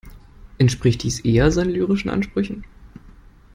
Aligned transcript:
Entspricht 0.57 1.03
dies 1.03 1.19
eher 1.19 1.51
seinen 1.51 1.69
lyrischen 1.73 2.09
Ansprüchen? 2.09 2.63